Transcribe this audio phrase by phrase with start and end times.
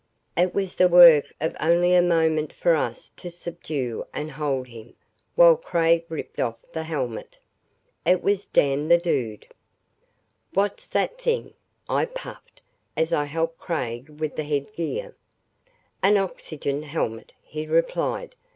[0.35, 4.95] It was the work of only a moment for us to subdue and hold him,
[5.35, 7.37] while Craig ripped off the helmet.
[8.03, 9.45] It was Dan the Dude.
[10.55, 11.53] "What's that thing?"
[11.87, 12.63] I puffed,
[12.97, 15.15] as I helped Craig with the headgear.
[16.01, 18.35] "An oxygen helmet," he replied.